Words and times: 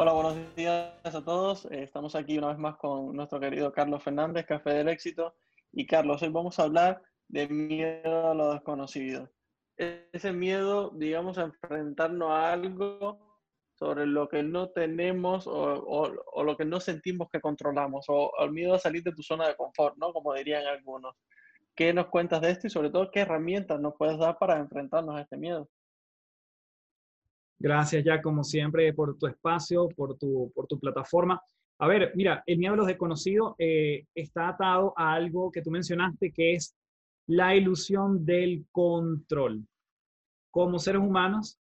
Hola, 0.00 0.12
buenos 0.12 0.54
días 0.54 0.92
a 1.02 1.24
todos. 1.24 1.64
Eh, 1.72 1.82
estamos 1.82 2.14
aquí 2.14 2.38
una 2.38 2.50
vez 2.50 2.58
más 2.58 2.76
con 2.76 3.16
nuestro 3.16 3.40
querido 3.40 3.72
Carlos 3.72 4.00
Fernández, 4.00 4.46
Café 4.46 4.70
del 4.70 4.88
Éxito. 4.88 5.34
Y 5.72 5.88
Carlos, 5.88 6.22
hoy 6.22 6.28
vamos 6.28 6.56
a 6.60 6.62
hablar 6.62 7.02
de 7.26 7.48
miedo 7.48 8.30
a 8.30 8.32
lo 8.32 8.52
desconocido. 8.52 9.28
Ese 9.76 10.32
miedo, 10.32 10.92
digamos, 10.94 11.36
a 11.36 11.46
enfrentarnos 11.46 12.30
a 12.30 12.52
algo 12.52 13.42
sobre 13.74 14.06
lo 14.06 14.28
que 14.28 14.44
no 14.44 14.68
tenemos 14.68 15.48
o, 15.48 15.52
o, 15.52 16.44
lo 16.44 16.56
que 16.56 16.64
no 16.64 16.78
sentimos 16.78 17.28
que 17.28 17.40
controlamos, 17.40 18.06
o, 18.08 18.30
el 18.38 18.52
miedo 18.52 18.74
a 18.74 18.78
salir 18.78 19.02
de 19.02 19.10
tu 19.10 19.24
zona 19.24 19.48
de 19.48 19.56
confort, 19.56 19.96
¿no? 19.96 20.12
Como 20.12 20.32
dirían 20.32 20.64
algunos. 20.64 21.16
¿Qué 21.74 21.92
nos 21.92 22.06
cuentas 22.06 22.40
de 22.40 22.52
esto 22.52 22.68
y 22.68 22.70
sobre 22.70 22.90
todo 22.90 23.10
qué 23.10 23.22
herramientas 23.22 23.80
nos 23.80 23.94
puedes 23.98 24.16
dar 24.16 24.38
para 24.38 24.58
enfrentarnos 24.58 25.16
a 25.16 25.22
este 25.22 25.36
miedo? 25.36 25.68
Gracias 27.58 28.04
ya, 28.04 28.22
como 28.22 28.44
siempre, 28.44 28.92
por 28.94 29.18
tu 29.18 29.26
espacio, 29.26 29.88
por 29.88 30.16
tu, 30.16 30.52
por 30.54 30.66
tu 30.66 30.78
plataforma. 30.78 31.40
A 31.80 31.88
ver, 31.88 32.12
mira, 32.14 32.42
el 32.46 32.58
miedo 32.58 32.74
a 32.74 32.76
los 32.76 32.86
desconocidos 32.86 33.54
eh, 33.58 34.04
está 34.14 34.48
atado 34.48 34.94
a 34.96 35.14
algo 35.14 35.50
que 35.50 35.62
tú 35.62 35.70
mencionaste, 35.70 36.32
que 36.32 36.54
es 36.54 36.74
la 37.26 37.56
ilusión 37.56 38.24
del 38.24 38.66
control. 38.70 39.66
Como 40.50 40.78
seres 40.78 41.02
humanos, 41.02 41.58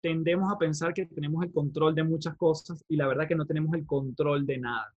tendemos 0.00 0.52
a 0.52 0.58
pensar 0.58 0.94
que 0.94 1.06
tenemos 1.06 1.44
el 1.44 1.52
control 1.52 1.94
de 1.94 2.02
muchas 2.02 2.36
cosas 2.36 2.84
y 2.88 2.96
la 2.96 3.06
verdad 3.06 3.28
que 3.28 3.36
no 3.36 3.46
tenemos 3.46 3.74
el 3.74 3.84
control 3.84 4.46
de 4.46 4.58
nada. 4.58 4.92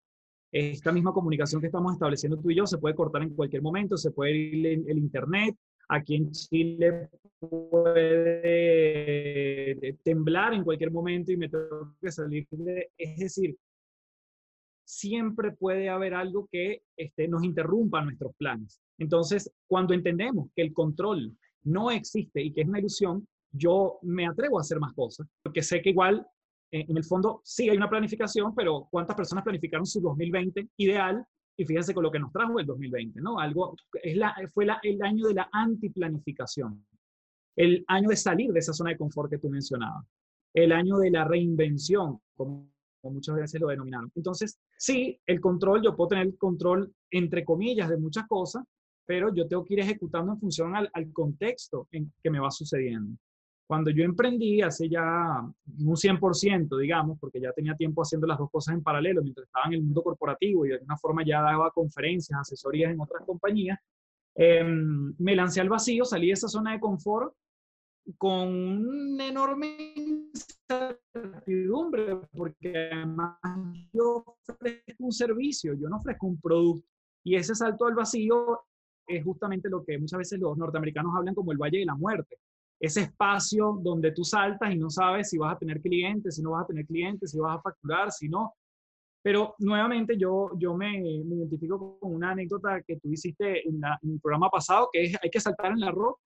Esta 0.52 0.91
misma 0.91 1.13
comunicación 1.13 1.59
que 1.59 1.67
estamos 1.67 1.94
estableciendo 1.94 2.38
tú 2.38 2.52
y 2.52 2.55
yo 2.55 2.67
se 2.67 2.78
puede 2.78 2.95
cortar 2.95 3.23
en 3.23 3.33
cualquier 3.33 3.61
momento, 3.61 3.97
se 3.97 4.11
puede 4.11 4.33
ir 4.33 4.67
el, 4.67 4.88
el 4.88 4.97
internet, 4.97 5.57
Aquí 5.89 6.16
en 6.16 6.31
Chile 6.31 7.09
puede 7.39 8.41
temblar 10.03 10.53
en 10.53 10.63
cualquier 10.63 10.91
momento 10.91 11.31
y 11.31 11.38
me 11.38 11.49
tengo 11.49 11.95
que 12.02 12.11
salir 12.11 12.47
de... 12.52 12.91
Es 12.97 13.17
decir, 13.17 13.57
siempre 14.85 15.52
puede 15.52 15.89
haber 15.89 16.13
algo 16.13 16.47
que 16.52 16.83
este, 16.95 17.27
nos 17.27 17.43
interrumpa 17.43 18.03
nuestros 18.03 18.35
planes. 18.35 18.81
Entonces, 18.97 19.51
cuando 19.67 19.94
entendemos 19.94 20.49
que 20.55 20.61
el 20.61 20.73
control 20.73 21.35
no 21.63 21.91
existe 21.91 22.41
y 22.41 22.51
que 22.51 22.61
es 22.61 22.67
una 22.67 22.79
ilusión, 22.79 23.27
yo 23.51 23.99
me 24.01 24.25
atrevo 24.25 24.57
a 24.57 24.61
hacer 24.61 24.79
más 24.79 24.94
cosas, 24.94 25.27
porque 25.41 25.61
sé 25.61 25.81
que 25.81 25.91
igual, 25.91 26.25
eh, 26.71 26.85
en 26.88 26.97
el 26.97 27.03
fondo, 27.03 27.41
sí 27.44 27.69
hay 27.69 27.77
una 27.77 27.89
planificación, 27.89 28.53
pero 28.55 28.88
¿cuántas 28.89 29.16
personas 29.16 29.44
planificaron 29.44 29.85
su 29.85 30.01
2020 30.01 30.69
ideal 30.77 31.25
y 31.55 31.66
fíjense 31.66 31.94
con 31.94 32.03
lo 32.03 32.11
que 32.11 32.19
nos 32.19 32.31
trajo 32.31 32.59
el 32.59 32.66
2020, 32.66 33.21
¿no? 33.21 33.39
Algo, 33.39 33.75
es 34.01 34.17
la, 34.17 34.35
fue 34.53 34.66
el 34.81 35.01
año 35.03 35.27
de 35.27 35.35
la 35.35 35.49
antiplanificación, 35.51 36.83
el 37.56 37.84
año 37.88 38.09
de 38.09 38.16
salir 38.16 38.52
de 38.52 38.59
esa 38.59 38.73
zona 38.73 38.92
de 38.92 38.98
confort 38.98 39.30
que 39.30 39.38
tú 39.38 39.50
mencionabas, 39.50 40.06
el 40.54 40.72
año 40.72 40.98
de 40.98 41.12
la 41.12 41.26
reinvención, 41.26 42.20
como, 42.36 42.72
muchas 43.04 43.36
veces 43.36 43.59
lo 43.59 43.68
denominaron. 43.68 44.09
Entonces, 44.16 44.59
sí, 44.78 45.20
el 45.26 45.42
control, 45.42 45.84
yo 45.84 45.96
puedo 45.96 46.09
tener 46.09 46.28
el 46.28 46.38
control, 46.38 46.94
entre 47.12 47.44
comillas, 47.44 47.90
de 47.90 47.98
muchas 47.98 48.26
cosas, 48.28 48.64
pero 49.06 49.34
yo 49.34 49.48
tengo 49.48 49.66
que 49.66 49.74
ir 49.74 49.81
ejecutando 49.81 50.31
en 50.31 50.40
función 50.40 50.74
al, 50.76 50.90
contexto 51.12 51.88
en 51.92 52.13
que 52.22 52.30
me 52.30 52.40
va 52.40 52.50
sucediendo. 52.50 53.18
Cuando 53.68 53.92
yo 53.92 54.03
emprendí 54.03 54.62
hace 54.62 54.88
ya 54.88 55.42
un 55.42 55.96
100%, 55.96 56.78
digamos, 56.78 57.18
porque 57.19 57.42
ya 57.42 57.52
tenía 57.52 57.75
tiempo 57.75 58.02
haciendo 58.02 58.28
las 58.28 58.38
dos 58.38 58.50
cosas 58.50 58.75
en 58.75 58.84
paralelo, 58.84 59.22
mientras 59.22 59.47
estaba 59.47 59.66
en 59.66 59.74
el 59.74 59.84
mundo 59.84 60.02
corporativo 60.02 60.66
y 60.66 60.69
de 60.69 60.75
alguna 60.75 60.97
forma 60.97 61.25
ya 61.25 61.42
daba 61.42 61.72
conferencias, 61.72 62.40
asesorías 62.40 62.92
en 62.94 63.02
otras 63.02 63.25
compañías, 63.25 63.80
em, 64.36 65.13
me 65.18 65.36
lancé 65.36 65.59
al 65.59 65.69
vacío, 65.69 66.06
salí 66.06 66.28
de 66.28 66.34
esa 66.34 66.47
zona 66.47 66.74
de 66.74 66.80
confort 66.80 67.34
con 68.18 68.50
una 68.50 69.28
enorme 69.28 69.94
incertidumbre, 69.96 72.18
porque 72.36 72.90
además 72.91 73.38
yo 73.94 74.38
ofrezco 74.47 75.06
un 75.06 75.12
servicio, 75.12 75.74
yo 75.74 75.90
no 75.90 75.97
ofrezco 75.97 76.28
un 76.28 76.40
producto. 76.40 76.88
Y 77.24 77.36
ese 77.36 77.56
salto 77.56 77.86
al 77.86 77.96
vacío 77.96 78.62
es 79.08 79.24
justamente 79.24 79.69
lo 79.69 79.84
que 79.84 79.97
muchas 79.97 80.19
veces 80.19 80.40
los 80.40 80.58
norteamericanos 80.58 81.16
hablan 81.16 81.36
como 81.36 81.52
el 81.52 81.58
Valle 81.58 81.80
de 81.80 81.86
la 81.86 81.96
Muerte 81.96 82.38
ese 82.84 83.00
espacio 83.00 83.80
donde 83.81 84.12
tú 84.12 84.25
saltas 84.25 84.74
y 84.74 84.78
no 84.78 84.90
sabes 84.90 85.30
si 85.30 85.38
vas 85.38 85.56
a 85.56 85.58
tener 85.58 85.80
clientes, 85.80 86.36
si 86.36 86.42
no 86.42 86.52
vas 86.52 86.66
a 86.66 86.68
tener 86.68 86.86
clientes, 86.86 87.31
si 87.31 87.40
vas 87.40 87.58
a 87.58 87.62
facturar, 87.62 88.12
si 88.12 88.28
no. 88.28 88.56
Pero 89.24 89.56
nuevamente 89.59 90.18
yo, 90.18 90.52
yo 90.58 90.75
me, 90.75 91.00
identifico 91.00 91.97
con 91.97 92.13
una 92.13 92.31
anécdota 92.31 92.81
que 92.81 92.97
tú 92.97 93.09
hiciste 93.09 93.66
en, 93.66 93.80
el 94.02 94.19
programa 94.19 94.50
pasado, 94.50 94.90
que 94.92 95.06
es 95.06 95.16
hay 95.24 95.30
que 95.30 95.40
saltar 95.40 95.72
en 95.72 95.80
la 95.80 95.92
roca. 95.92 96.19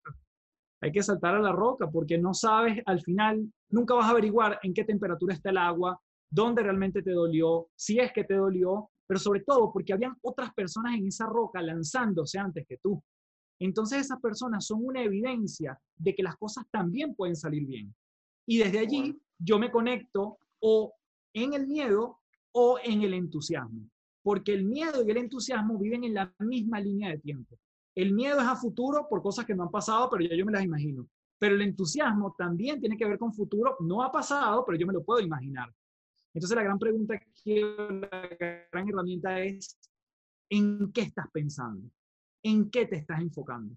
Hay 0.82 0.92
que 0.92 1.02
saltar 1.02 1.36
a 1.36 1.40
la 1.40 1.52
roca 1.52 1.90
porque 1.90 2.18
no 2.18 2.34
sabes 2.34 2.82
al 2.86 3.02
final, 3.02 3.52
nunca 3.70 3.96
vas 3.96 4.06
a 4.06 4.12
averiguar 4.12 4.60
en 4.62 4.74
qué 4.74 4.84
temperatura 4.84 5.34
está 5.34 5.50
el 5.50 5.58
agua, 5.58 6.00
dónde 6.30 6.64
realmente 6.64 7.02
te 7.02 7.12
dolió, 7.12 7.70
si 7.76 8.00
es 8.00 8.12
que 8.12 8.24
te 8.24 8.36
dolió, 8.36 8.90
pero 9.08 9.20
sobre 9.20 9.42
todo 9.42 9.72
porque 9.72 9.94
habían 9.94 10.16
otras 10.22 10.54
personas 10.54 10.96
en 10.96 11.08
esa 11.08 11.26
roca 11.26 11.62
lanzándose 11.62 12.38
antes 12.38 12.66
que 12.68 12.78
tú. 12.78 13.02
Entonces 13.60 14.02
esas 14.02 14.20
personas 14.20 14.66
son 14.66 14.86
una 14.86 15.02
evidencia 15.02 15.80
de 15.96 16.14
que 16.14 16.22
las 16.22 16.36
cosas 16.36 16.66
también 16.70 17.16
pueden 17.16 17.36
salir 17.36 17.66
bien. 17.66 17.94
Y 18.46 18.60
desde 18.60 18.80
allí 18.80 19.20
yo 19.40 19.58
me 19.58 19.72
conecto 19.72 20.38
o 20.60 20.94
en 21.34 21.54
el 21.54 21.68
miedo 21.68 22.20
o 22.52 22.78
en 22.84 23.02
el 23.02 23.14
entusiasmo, 23.14 23.90
porque 24.24 24.54
el 24.54 24.66
miedo 24.66 25.04
y 25.06 25.12
el 25.12 25.18
entusiasmo 25.18 25.78
viven 25.78 26.04
en 26.04 26.14
la 26.14 26.34
misma 26.40 26.80
línea 26.80 27.10
de 27.10 27.20
tiempo. 27.20 27.58
El 27.98 28.14
miedo 28.14 28.40
es 28.40 28.48
a 28.48 28.56
futuro 28.56 29.08
por 29.10 29.22
cosas 29.22 29.46
que 29.46 29.56
no 29.56 29.64
han 29.64 29.72
pasado, 29.72 30.10
pero 30.10 30.24
ya 30.24 30.36
yo 30.36 30.46
me 30.46 30.52
las 30.52 30.64
imagino. 30.64 31.08
Pero 31.40 31.56
el 31.56 31.62
entusiasmo 31.62 32.36
también 32.38 32.80
tiene 32.80 32.98
que 32.98 33.06
ver 33.06 33.18
con 33.18 33.34
futuro, 33.34 33.78
no 33.80 34.04
ha 34.04 34.12
pasado, 34.12 34.64
pero 34.66 34.78
yo 34.78 34.88
me 34.88 34.94
lo 34.94 35.04
puedo 35.04 35.20
imaginar. 35.20 35.74
Entonces 36.34 36.56
la 36.56 36.64
gran 36.64 36.78
pregunta 36.78 37.16
aquí, 37.16 37.62
la 37.62 38.30
gran 38.72 38.90
herramienta 38.90 39.40
es, 39.40 39.78
¿en 40.50 40.92
qué 40.92 41.02
estás 41.02 41.26
pensando? 41.32 41.90
en 42.44 42.70
qué 42.70 42.86
te 42.86 42.98
estás 42.98 43.20
enfocando. 43.22 43.76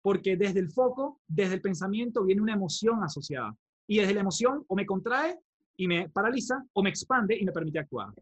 Porque 0.00 0.36
desde 0.36 0.60
el 0.60 0.70
foco, 0.70 1.20
desde 1.26 1.54
el 1.54 1.60
pensamiento, 1.60 2.24
viene 2.24 2.42
una 2.42 2.54
emoción 2.54 3.02
asociada. 3.02 3.56
Y 3.86 3.98
desde 3.98 4.14
la 4.14 4.20
emoción 4.20 4.64
o 4.68 4.74
me 4.74 4.86
contrae 4.86 5.38
y 5.76 5.86
me 5.86 6.08
paraliza 6.08 6.64
o 6.72 6.82
me 6.82 6.90
expande 6.90 7.36
y 7.36 7.44
me 7.44 7.52
permite 7.52 7.78
actuar. 7.78 8.12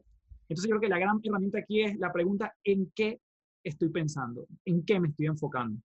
Entonces 0.48 0.68
yo 0.68 0.70
creo 0.70 0.80
que 0.80 0.88
la 0.88 0.98
gran 0.98 1.20
herramienta 1.22 1.58
aquí 1.58 1.82
es 1.82 1.98
la 1.98 2.12
pregunta 2.12 2.54
en 2.64 2.90
qué 2.94 3.20
estoy 3.62 3.88
pensando, 3.90 4.46
en 4.64 4.84
qué 4.84 5.00
me 5.00 5.08
estoy 5.08 5.26
enfocando. 5.26 5.80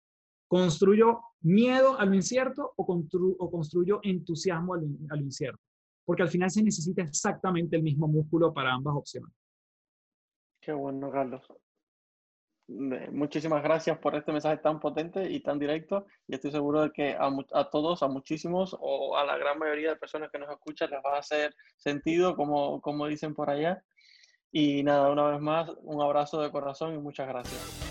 ¿Construyo 0.48 1.22
miedo 1.42 2.00
a 2.00 2.06
lo 2.06 2.14
incierto 2.14 2.74
o, 2.76 3.52
construyo 3.52 4.00
entusiasmo 4.04 4.76
a 4.76 4.78
lo 4.78 5.22
incierto? 5.22 5.62
Porque 6.06 6.24
al 6.24 6.30
final 6.30 6.52
se 6.52 6.64
necesita 6.64 7.02
exactamente 7.02 7.76
el 7.76 7.84
mismo 7.84 8.08
músculo 8.08 8.54
para 8.54 8.74
ambas 8.74 8.96
opciones. 8.96 9.34
Qué 10.62 10.72
bueno, 10.72 11.12
Carlos. 11.12 11.42
Muchísimas 12.68 13.62
gracias 13.62 14.00
por 14.00 14.16
este 14.16 14.32
mensaje 14.32 14.58
tan 14.58 14.80
potente 14.80 15.30
y 15.30 15.40
tan 15.42 15.60
directo. 15.60 16.08
Y 16.28 16.34
estoy 16.34 16.52
seguro 16.52 16.82
de 16.82 16.92
que 16.92 17.14
a, 17.14 17.30
a, 17.54 17.70
todos, 17.70 18.02
a 18.02 18.08
muchísimos 18.08 18.76
o 18.80 19.16
a 19.16 19.24
la 19.24 19.38
gran 19.38 19.60
mayoría 19.60 19.90
de 19.90 19.96
personas 19.98 20.32
que 20.32 20.40
nos 20.40 20.50
escuchan 20.50 20.90
les 20.90 21.00
va 21.06 21.16
a 21.16 21.20
hacer 21.20 21.56
sentido, 21.78 22.36
como, 22.36 22.82
como 22.82 23.06
dicen 23.06 23.36
por 23.36 23.52
allá. 23.52 23.84
Y 24.58 24.84
nada, 24.84 25.12
una 25.12 25.24
vez 25.26 25.42
más, 25.42 25.70
un 25.84 26.02
abrazo 26.02 26.40
de 26.40 26.50
corazón 26.50 26.96
y 26.96 26.98
muchas 26.98 27.28
gracias. 27.28 27.85